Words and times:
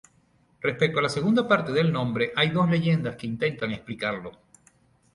Respecto 0.61 0.97
a 0.97 1.01
la 1.03 1.09
segunda 1.09 1.47
parte 1.47 1.71
del 1.71 1.93
nombre, 1.93 2.33
hay 2.35 2.49
dos 2.49 2.67
leyendas 2.67 3.15
que 3.17 3.27
intentan 3.27 3.71
explicarlo. 3.71 4.31